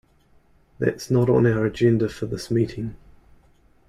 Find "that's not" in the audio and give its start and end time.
0.79-1.29